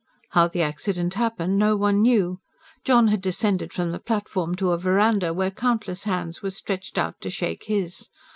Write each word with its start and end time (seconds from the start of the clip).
How 0.31 0.47
the 0.47 0.63
accident 0.63 1.13
happened 1.13 1.59
no 1.59 1.77
one 1.77 2.01
knew. 2.01 2.39
John 2.83 3.09
had 3.09 3.21
descended 3.21 3.71
from 3.71 3.91
the 3.91 3.99
platform 3.99 4.55
to 4.55 4.71
a 4.71 4.77
verandah, 4.79 5.31
where 5.31 5.51
countless 5.51 6.05
hands 6.05 6.41
were 6.41 6.49
stretched 6.49 6.97
out 6.97 7.21
to 7.21 7.29
shake 7.29 7.65
his. 7.65 8.09